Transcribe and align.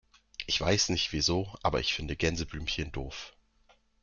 Ich 0.47 0.59
weiß 0.59 0.89
nicht 0.89 1.13
wieso, 1.13 1.53
aber 1.61 1.79
ich 1.79 1.93
finde 1.93 2.15
Gänseblümchen 2.15 2.91
doof. 2.91 3.35